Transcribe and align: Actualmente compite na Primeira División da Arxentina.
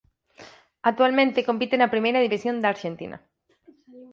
Actualmente 0.89 1.47
compite 1.49 1.75
na 1.77 1.91
Primeira 1.93 2.23
División 2.27 2.55
da 2.59 2.71
Arxentina. 2.73 3.17